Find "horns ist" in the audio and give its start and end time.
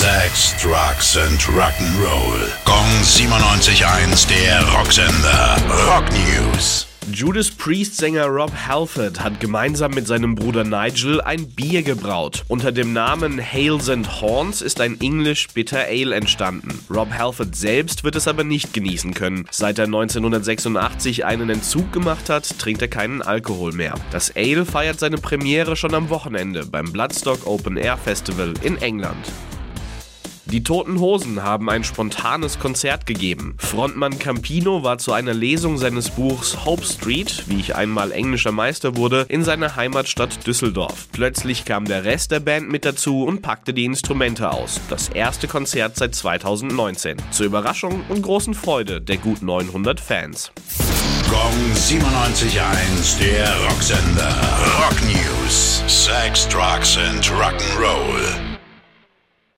14.22-14.80